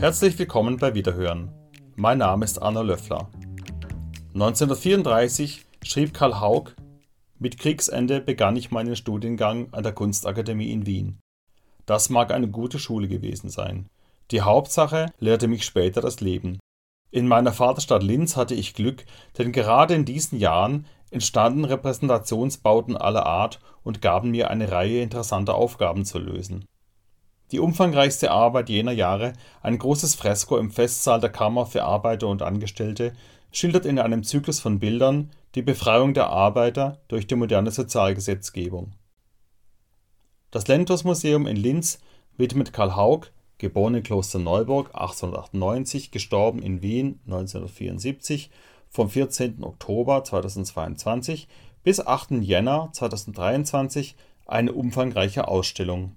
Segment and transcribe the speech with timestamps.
[0.00, 1.52] Herzlich willkommen bei Wiederhören.
[1.94, 3.28] Mein Name ist Arno Löffler.
[4.32, 6.70] 1934 schrieb Karl Haug,
[7.38, 11.18] mit Kriegsende begann ich meinen Studiengang an der Kunstakademie in Wien.
[11.84, 13.90] Das mag eine gute Schule gewesen sein.
[14.30, 16.60] Die Hauptsache lehrte mich später das Leben.
[17.10, 19.04] In meiner Vaterstadt Linz hatte ich Glück,
[19.36, 25.56] denn gerade in diesen Jahren entstanden Repräsentationsbauten aller Art und gaben mir eine Reihe interessanter
[25.56, 26.64] Aufgaben zu lösen.
[27.52, 29.32] Die umfangreichste Arbeit jener Jahre,
[29.62, 33.12] ein großes Fresko im Festsaal der Kammer für Arbeiter und Angestellte,
[33.50, 38.92] schildert in einem Zyklus von Bildern die Befreiung der Arbeiter durch die moderne Sozialgesetzgebung.
[40.52, 41.98] Das Lentos-Museum in Linz
[42.36, 43.26] widmet Karl Haug
[43.58, 48.50] geboren in Klosterneuburg 1898, gestorben in Wien 1974,
[48.88, 49.62] vom 14.
[49.62, 51.46] Oktober 2022
[51.82, 52.32] bis 8.
[52.42, 56.16] Jänner 2023 eine umfangreiche Ausstellung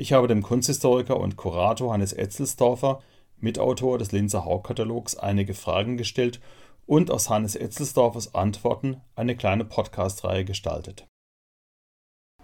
[0.00, 3.00] ich habe dem Kunsthistoriker und Kurator Hannes Etzelsdorfer,
[3.38, 6.40] Mitautor des Linzer Haugkatalogs, einige Fragen gestellt
[6.86, 11.06] und aus Hannes Etzelsdorfers Antworten eine kleine Podcast-Reihe gestaltet.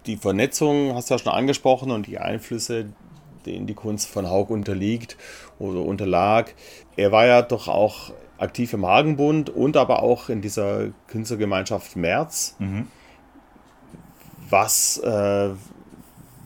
[0.05, 2.93] Die Vernetzung hast du ja schon angesprochen und die Einflüsse,
[3.47, 5.17] denen die Kunst von Haug unterliegt
[5.57, 6.53] oder unterlag.
[6.95, 12.55] Er war ja doch auch aktiv im Hagenbund und aber auch in dieser Künstlergemeinschaft März.
[12.59, 12.87] Mhm.
[14.49, 15.55] Was äh,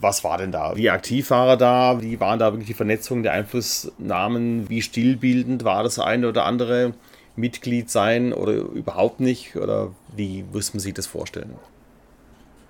[0.02, 0.76] was war denn da?
[0.76, 2.02] Wie aktiv war er da?
[2.02, 4.70] Wie waren da wirklich die Vernetzungen der Einflussnahmen?
[4.70, 6.94] Wie stilbildend war das eine oder andere
[7.36, 9.56] Mitglied sein oder überhaupt nicht?
[9.56, 11.56] Oder wie muss man sich das vorstellen?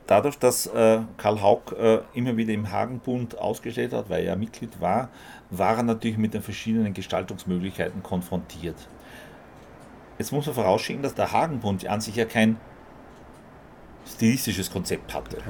[0.07, 4.81] Dadurch, dass äh, Karl Haug äh, immer wieder im Hagenbund ausgestellt hat, weil er Mitglied
[4.81, 5.07] war,
[5.49, 8.75] war er natürlich mit den verschiedenen Gestaltungsmöglichkeiten konfrontiert.
[10.17, 12.57] Jetzt muss man vorausschicken, dass der Hagenbund an sich ja kein
[14.05, 15.37] stilistisches Konzept hatte.
[15.37, 15.43] Ja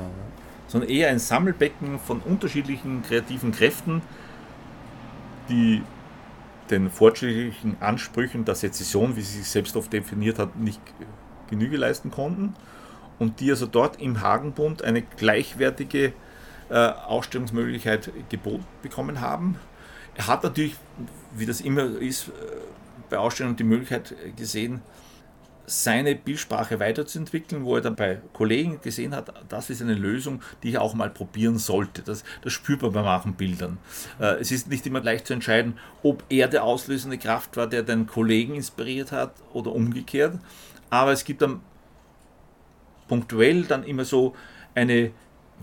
[0.71, 4.01] sondern eher ein Sammelbecken von unterschiedlichen kreativen Kräften,
[5.49, 5.83] die
[6.69, 10.79] den fortschrittlichen Ansprüchen der Sezession, wie sie sich selbst oft definiert hat, nicht
[11.49, 12.53] Genüge leisten konnten
[13.19, 16.13] und die also dort im Hagenbund eine gleichwertige
[16.69, 19.57] äh, Ausstellungsmöglichkeit geboten bekommen haben.
[20.15, 20.77] Er hat natürlich,
[21.35, 22.31] wie das immer ist, äh,
[23.09, 24.81] bei Ausstellungen die Möglichkeit gesehen,
[25.65, 30.69] seine Bildsprache weiterzuentwickeln, wo er dann bei Kollegen gesehen hat, das ist eine Lösung, die
[30.69, 32.01] ich auch mal probieren sollte.
[32.01, 33.77] Das, das spürt man bei manchen Bildern.
[34.19, 37.83] Äh, es ist nicht immer leicht zu entscheiden, ob er der auslösende Kraft war, der
[37.83, 40.37] den Kollegen inspiriert hat oder umgekehrt.
[40.89, 41.61] Aber es gibt dann
[43.07, 44.35] punktuell dann immer so
[44.75, 45.11] eine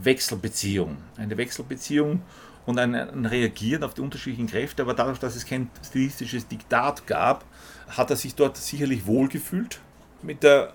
[0.03, 0.97] Wechselbeziehung.
[1.16, 2.22] Eine Wechselbeziehung
[2.66, 4.82] und ein, ein Reagieren auf die unterschiedlichen Kräfte.
[4.82, 7.44] Aber dadurch, dass es kein stilistisches Diktat gab,
[7.88, 9.80] hat er sich dort sicherlich wohlgefühlt
[10.23, 10.73] mit der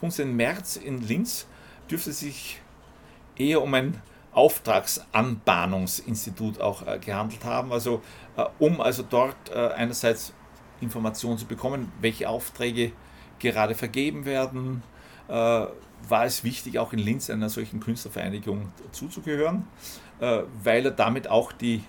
[0.00, 1.46] Kunst im März in Linz
[1.90, 2.60] dürfte es sich
[3.36, 4.00] eher um ein
[4.32, 8.02] Auftragsanbahnungsinstitut auch äh, gehandelt haben, also
[8.36, 10.32] äh, um also dort äh, einerseits
[10.80, 12.92] Informationen zu bekommen, welche Aufträge
[13.40, 14.84] gerade vergeben werden,
[15.28, 19.66] äh, war es wichtig, auch in Linz einer solchen Künstlervereinigung zuzugehören,
[20.20, 21.82] äh, weil er damit auch die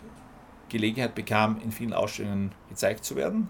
[0.69, 3.49] Gelegenheit bekam, in vielen Ausstellungen gezeigt zu werden.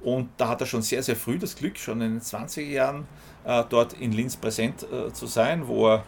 [0.00, 3.08] Und da hat er schon sehr, sehr früh das Glück, schon in den 20er Jahren
[3.44, 6.04] äh, dort in Linz präsent äh, zu sein, wo er,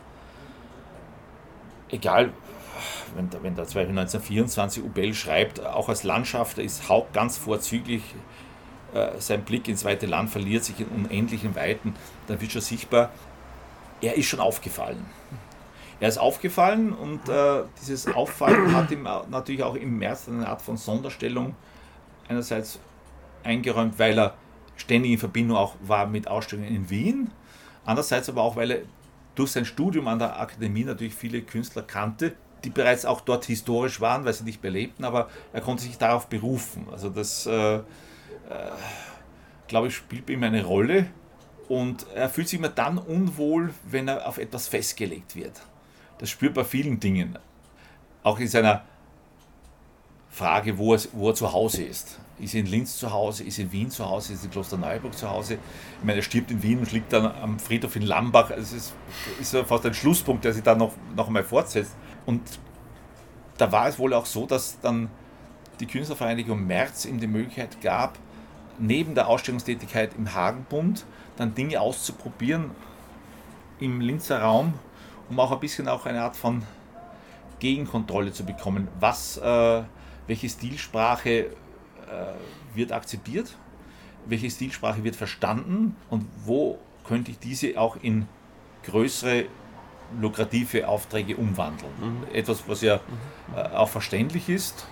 [1.88, 2.32] egal,
[3.16, 8.02] wenn, wenn der 1924 Ubel schreibt, auch als Landschafter ist Haupt ganz vorzüglich,
[8.94, 11.94] äh, sein Blick ins weite Land verliert sich in unendlichen Weiten,
[12.26, 13.10] dann wird schon sichtbar,
[14.00, 15.04] er ist schon aufgefallen.
[16.00, 20.62] Er ist aufgefallen und äh, dieses Auffallen hat ihm natürlich auch im März eine Art
[20.62, 21.56] von Sonderstellung
[22.28, 22.78] einerseits
[23.44, 24.34] eingeräumt, weil er
[24.76, 27.30] ständig in Verbindung auch war mit Ausstellungen in Wien.
[27.84, 28.78] Andererseits aber auch, weil er
[29.34, 32.34] durch sein Studium an der Akademie natürlich viele Künstler kannte,
[32.64, 35.96] die bereits auch dort historisch waren, weil sie nicht mehr lebten, aber er konnte sich
[35.96, 36.86] darauf berufen.
[36.90, 37.82] Also das, äh, äh,
[39.68, 41.06] glaube ich, spielt bei ihm eine Rolle.
[41.68, 45.52] Und er fühlt sich immer dann unwohl, wenn er auf etwas festgelegt wird.
[46.16, 47.38] Das spürt bei vielen Dingen.
[48.22, 48.84] Auch in seiner
[50.38, 52.18] Frage, wo er, wo er zu Hause ist.
[52.38, 54.50] Ist er in Linz zu Hause, ist er in Wien zu Hause, ist er in
[54.52, 55.54] Klosterneuburg zu Hause?
[55.98, 58.50] Ich meine, er stirbt in Wien und liegt dann am Friedhof in Lambach.
[58.50, 58.94] Es ist,
[59.40, 61.96] ist fast ein Schlusspunkt, der sich dann noch, noch einmal fortsetzt.
[62.26, 62.42] Und
[63.56, 65.10] da war es wohl auch so, dass dann
[65.80, 68.16] die Künstlervereinigung März ihm die Möglichkeit gab,
[68.78, 71.04] neben der Ausstellungstätigkeit im Hagenbund
[71.36, 72.70] dann Dinge auszuprobieren
[73.80, 74.74] im Linzer Raum,
[75.28, 76.62] um auch ein bisschen auch eine Art von
[77.58, 78.88] Gegenkontrolle zu bekommen.
[79.00, 79.82] Was äh,
[80.28, 81.46] welche Stilsprache äh,
[82.74, 83.56] wird akzeptiert,
[84.26, 88.28] welche Stilsprache wird verstanden und wo könnte ich diese auch in
[88.84, 89.46] größere
[90.20, 91.92] lukrative Aufträge umwandeln.
[92.00, 92.34] Mhm.
[92.34, 93.00] Etwas, was ja
[93.56, 94.86] äh, auch verständlich ist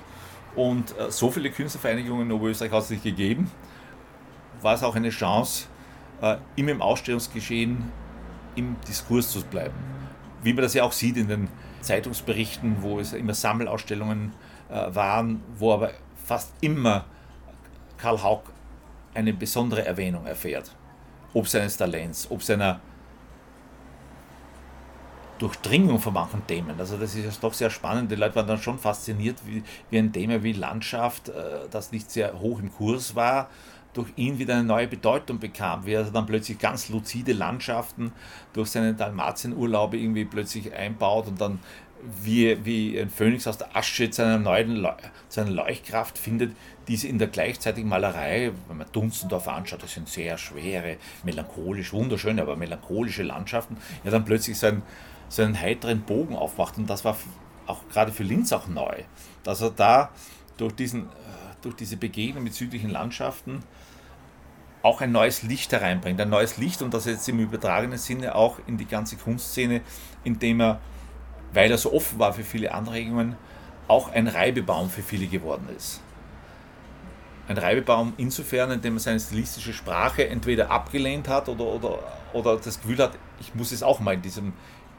[0.56, 3.50] Und äh, so viele Künstlervereinigungen in Oberösterreich hat es nicht gegeben.
[4.62, 5.67] War es auch eine Chance,
[6.23, 7.85] äh, immer im Ausstellungsgeschehen
[8.56, 9.75] im Diskurs zu bleiben.
[10.43, 11.49] Wie man das ja auch sieht in den
[11.82, 14.32] Zeitungsberichten, wo es immer Sammelausstellungen
[14.69, 15.91] waren, wo aber
[16.25, 17.05] fast immer
[17.99, 18.43] Karl Haug
[19.15, 20.75] eine besondere Erwähnung erfährt.
[21.33, 22.81] Ob seines Talents, ob seiner
[25.39, 26.79] Durchdringung von manchen Themen.
[26.79, 28.11] Also das ist ja doch sehr spannend.
[28.11, 32.11] Die Leute waren dann schon fasziniert, wie, wie ein Thema wie Landschaft, äh, das nicht
[32.11, 33.51] sehr hoch im Kurs war,
[33.93, 38.13] durch ihn wieder eine neue Bedeutung bekam, wie er dann plötzlich ganz luzide Landschaften
[38.53, 41.59] durch seine Dalmatienurlaube irgendwie plötzlich einbaut und dann
[42.02, 44.87] wie, wie ein Phönix aus der Asche zu einer neuen
[45.28, 46.54] zu einer Leuchtkraft findet,
[46.88, 52.43] diese in der gleichzeitigen Malerei, wenn man Dunstendorf anschaut, das sind sehr schwere, melancholisch, wunderschöne,
[52.43, 54.66] aber melancholische Landschaften, ja dann plötzlich so
[55.43, 57.16] einen, heiteren Bogen aufmacht und das war
[57.66, 59.02] auch gerade für Linz auch neu,
[59.43, 60.10] dass er da
[60.56, 61.08] durch, diesen,
[61.62, 63.62] durch diese Begegnung mit südlichen Landschaften
[64.82, 68.60] auch ein neues Licht hereinbringt, ein neues Licht und das jetzt im übertragenen Sinne auch
[68.69, 69.81] in die ganze Kunstszene,
[70.22, 70.81] indem er
[71.56, 73.35] weil er so offen war für viele Anregungen,
[73.88, 76.03] auch ein Reibebaum für viele geworden ist.
[77.49, 81.99] Ein Reibebaum insofern, indem er seine stilistische Sprache entweder abgelehnt hat oder, oder,
[82.35, 84.53] oder das Gefühl hat, ich muss es auch mal in, diesem,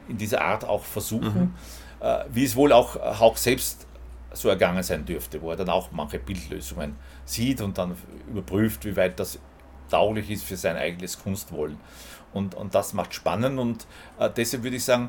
[0.08, 1.54] in dieser Art auch versuchen,
[2.00, 2.04] mhm.
[2.04, 3.86] äh, wie es wohl auch Hauch selbst
[4.32, 7.94] so ergangen sein dürfte, wo er dann auch manche Bildlösungen sieht und dann
[8.28, 9.38] überprüft, wie weit das
[9.90, 11.78] tauglich ist für sein eigenes Kunstwollen.
[12.32, 13.86] Und, und das macht spannend und
[14.18, 15.08] äh, deshalb würde ich sagen,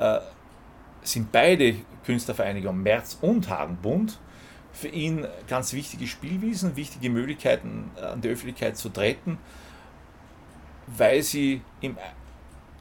[0.00, 0.18] äh,
[1.12, 1.74] sind beide
[2.04, 4.18] Künstlervereinigungen, Merz und Hagenbund,
[4.72, 9.38] für ihn ganz wichtige Spielwiesen, wichtige Möglichkeiten an die Öffentlichkeit zu treten,
[10.86, 11.96] weil sie ihm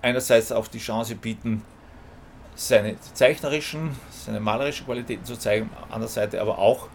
[0.02, 1.64] einerseits auch die Chance bieten,
[2.56, 6.88] seine zeichnerischen, seine malerischen Qualitäten zu zeigen, andererseits aber auch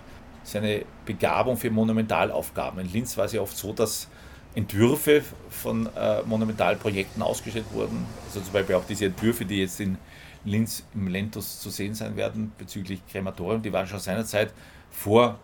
[0.44, 2.80] seine Begabung für Monumentalaufgaben.
[2.80, 4.08] In Linz war es ja oft so, dass
[4.54, 8.04] Entwürfe von äh, Monumentalprojekten ausgestellt wurden.
[8.26, 9.96] Also zum Beispiel auch diese Entwürfe, die jetzt in
[10.44, 13.62] Linz im Lentus zu sehen sein werden bezüglich Krematorium.
[13.62, 14.52] Die waren schon seinerzeit
[14.90, 15.38] vor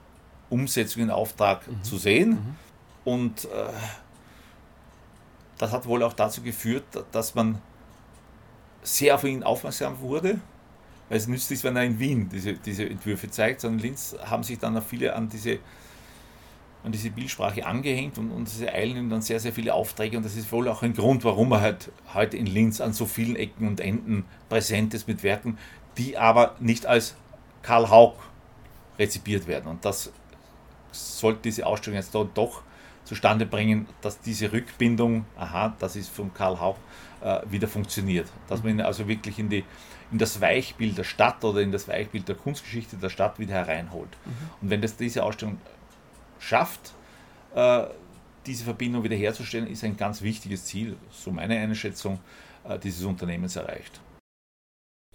[0.50, 1.82] Umsetzung in Auftrag mhm.
[1.82, 2.30] zu sehen.
[2.30, 2.56] Mhm.
[3.04, 3.48] Und äh,
[5.58, 7.60] das hat wohl auch dazu geführt, dass man
[8.82, 10.40] sehr auf ihn aufmerksam wurde,
[11.08, 14.16] weil es nützt ist, wenn er in Wien diese, diese Entwürfe zeigt, sondern in Linz
[14.24, 15.58] haben sich dann auch viele an diese
[16.84, 20.24] an diese Bildsprache angehängt und, und sie eilen ihm dann sehr, sehr viele Aufträge und
[20.24, 23.36] das ist wohl auch ein Grund, warum er halt heute in Linz an so vielen
[23.36, 25.58] Ecken und Enden präsent ist mit Werken,
[25.96, 27.16] die aber nicht als
[27.62, 28.14] Karl Haug
[28.98, 29.66] rezipiert werden.
[29.66, 30.12] Und das
[30.92, 32.62] sollte diese Ausstellung jetzt doch
[33.04, 36.76] zustande bringen, dass diese Rückbindung, aha, das ist von Karl Haug,
[37.20, 38.28] äh, wieder funktioniert.
[38.48, 39.64] Dass man ihn also wirklich in, die,
[40.12, 44.10] in das Weichbild der Stadt oder in das Weichbild der Kunstgeschichte der Stadt wieder hereinholt.
[44.24, 44.32] Mhm.
[44.60, 45.58] Und wenn das diese Ausstellung
[46.38, 46.94] schafft,
[47.54, 47.84] äh,
[48.46, 52.18] diese Verbindung wiederherzustellen, ist ein ganz wichtiges Ziel, so meine Einschätzung,
[52.64, 54.00] äh, dieses Unternehmens erreicht.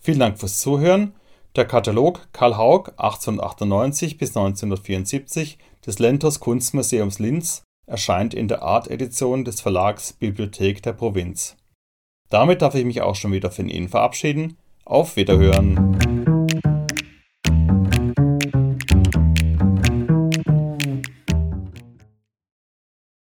[0.02, 1.14] Vielen Dank fürs Zuhören.
[1.56, 9.46] Der Katalog Karl Haug 1898 bis 1974 des Lentos Kunstmuseums Linz erscheint in der Art-Edition
[9.46, 11.56] des Verlags Bibliothek der Provinz.
[12.30, 14.58] Damit darf ich mich auch schon wieder von Ihnen verabschieden.
[14.86, 16.03] Auf Wiederhören!